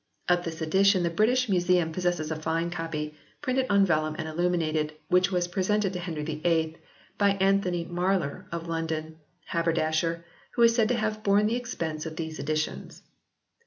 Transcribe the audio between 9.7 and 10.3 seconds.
dasher,